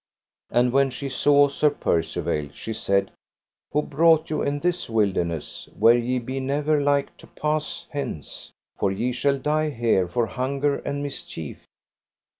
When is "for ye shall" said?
8.79-9.37